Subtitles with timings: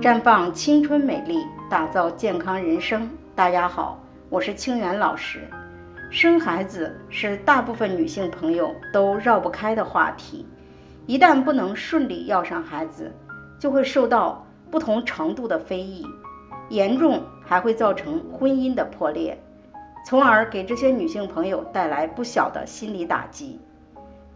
[0.00, 3.10] 绽放青春美丽，打造健康人生。
[3.34, 5.46] 大家好，我是清源老师。
[6.08, 10.46] 生孩子是大部分女性朋友都绕不开的话题。
[11.04, 13.12] 一旦不能顺利要上孩子，
[13.58, 16.06] 就会受到不同程度的非议，
[16.70, 19.38] 严重还会造成婚姻的破裂，
[20.06, 23.60] 从而给这些女性朋友带来不小的心理打击。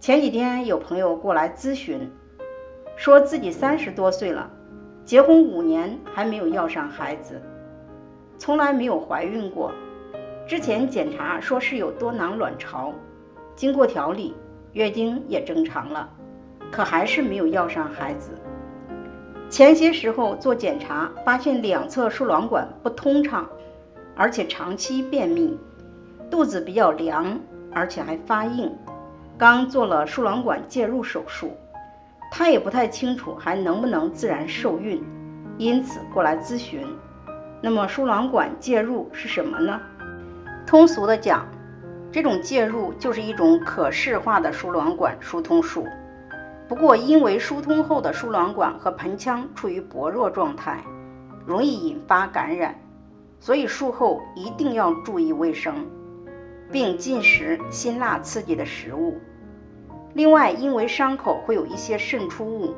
[0.00, 2.10] 前几天有朋友过来咨询，
[2.96, 4.50] 说自己三十多岁了。
[5.04, 7.40] 结婚五年还没有要上孩子，
[8.38, 9.72] 从来没有怀孕过。
[10.46, 12.92] 之前检查说是有多囊卵巢，
[13.54, 14.34] 经过调理，
[14.72, 16.08] 月经也正常了，
[16.70, 18.30] 可还是没有要上孩子。
[19.48, 23.48] 前些时候做检查，发现两侧输卵管不通畅，
[24.14, 25.58] 而且长期便秘，
[26.30, 27.40] 肚子比较凉，
[27.72, 28.72] 而且还发硬。
[29.36, 31.56] 刚做了输卵管介入手术。
[32.30, 35.04] 他也不太清楚还能不能自然受孕，
[35.58, 36.86] 因此过来咨询。
[37.60, 39.80] 那么输卵管介入是什么呢？
[40.66, 41.46] 通俗的讲，
[42.12, 45.86] 这种介入就是一种可视化的输卵管疏通术。
[46.68, 50.84] 不过因为疏通后的输卵管和盆腔处于薄弱状态，
[51.44, 52.76] 容易引发感染，
[53.40, 55.86] 所以术后一定要注意卫生，
[56.70, 59.18] 并禁食辛辣刺激的食物。
[60.12, 62.74] 另外，因为伤口会有一些渗出物，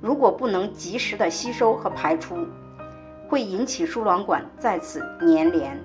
[0.00, 2.46] 如果不能及时的吸收和排出，
[3.28, 5.80] 会引起输卵管再次粘连，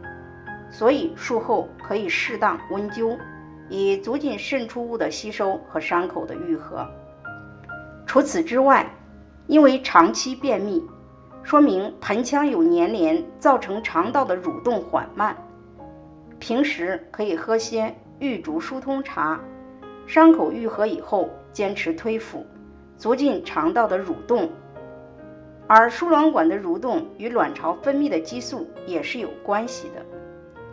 [0.69, 3.17] 所以术后可以适当温灸，
[3.67, 6.87] 以促进渗出物的吸收和伤口的愈合。
[8.05, 8.87] 除此之外，
[9.47, 10.83] 因为长期便秘，
[11.41, 15.35] 说明盆腔有粘连，造成肠道的蠕动缓慢，
[16.39, 19.39] 平时可以喝些玉竹疏通茶。
[20.07, 22.45] 伤口愈合以后，坚持推腹，
[22.97, 24.49] 促进肠道的蠕动。
[25.67, 30.05] 而输卵管的蠕动与卵巢分泌的激素也是有关系的。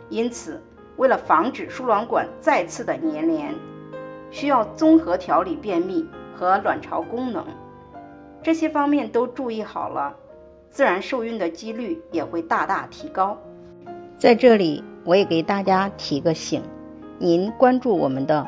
[0.09, 0.61] 因此，
[0.97, 3.55] 为了防止输卵管再次的粘连，
[4.29, 7.43] 需要综合调理便秘和卵巢功能。
[8.43, 10.15] 这些方面都注意好了，
[10.69, 13.39] 自然受孕的几率也会大大提高。
[14.19, 16.61] 在这里，我也给大家提个醒：
[17.17, 18.47] 您关注我们的。